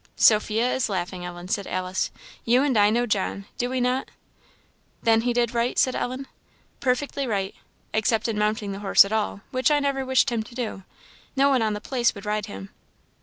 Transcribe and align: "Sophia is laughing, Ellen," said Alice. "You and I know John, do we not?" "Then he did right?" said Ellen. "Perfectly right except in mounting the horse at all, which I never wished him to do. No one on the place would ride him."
"Sophia 0.15 0.73
is 0.73 0.89
laughing, 0.89 1.23
Ellen," 1.23 1.47
said 1.47 1.67
Alice. 1.67 2.09
"You 2.43 2.63
and 2.63 2.75
I 2.75 2.89
know 2.89 3.05
John, 3.05 3.45
do 3.59 3.69
we 3.69 3.79
not?" 3.79 4.09
"Then 5.03 5.21
he 5.21 5.31
did 5.31 5.53
right?" 5.53 5.77
said 5.77 5.95
Ellen. 5.95 6.25
"Perfectly 6.79 7.27
right 7.27 7.53
except 7.93 8.27
in 8.27 8.35
mounting 8.35 8.71
the 8.71 8.79
horse 8.79 9.05
at 9.05 9.11
all, 9.11 9.41
which 9.51 9.69
I 9.69 9.79
never 9.79 10.03
wished 10.03 10.31
him 10.31 10.41
to 10.41 10.55
do. 10.55 10.81
No 11.35 11.49
one 11.49 11.61
on 11.61 11.73
the 11.73 11.79
place 11.81 12.15
would 12.15 12.25
ride 12.25 12.47
him." 12.47 12.71